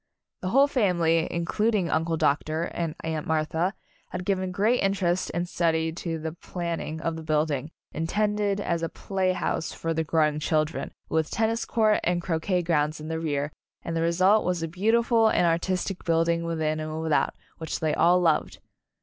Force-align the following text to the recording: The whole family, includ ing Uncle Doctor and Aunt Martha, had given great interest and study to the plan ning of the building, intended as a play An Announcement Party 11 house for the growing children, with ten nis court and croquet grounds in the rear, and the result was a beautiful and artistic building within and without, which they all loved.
The 0.41 0.49
whole 0.49 0.65
family, 0.65 1.27
includ 1.31 1.75
ing 1.75 1.87
Uncle 1.91 2.17
Doctor 2.17 2.63
and 2.63 2.95
Aunt 3.03 3.27
Martha, 3.27 3.75
had 4.09 4.25
given 4.25 4.51
great 4.51 4.81
interest 4.81 5.29
and 5.31 5.47
study 5.47 5.91
to 5.91 6.17
the 6.17 6.31
plan 6.31 6.79
ning 6.79 7.01
of 7.01 7.15
the 7.17 7.21
building, 7.21 7.69
intended 7.91 8.59
as 8.59 8.81
a 8.81 8.89
play 8.89 9.29
An 9.29 9.37
Announcement 9.37 9.39
Party 9.39 9.51
11 9.51 9.53
house 9.53 9.73
for 9.79 9.93
the 9.93 10.03
growing 10.03 10.39
children, 10.39 10.91
with 11.07 11.29
ten 11.29 11.49
nis 11.49 11.65
court 11.65 11.99
and 12.03 12.19
croquet 12.19 12.63
grounds 12.63 12.99
in 12.99 13.09
the 13.09 13.19
rear, 13.19 13.51
and 13.83 13.95
the 13.95 14.01
result 14.01 14.43
was 14.43 14.63
a 14.63 14.67
beautiful 14.67 15.27
and 15.27 15.45
artistic 15.45 16.03
building 16.03 16.45
within 16.45 16.79
and 16.79 16.99
without, 16.99 17.35
which 17.59 17.79
they 17.79 17.93
all 17.93 18.19
loved. 18.19 18.57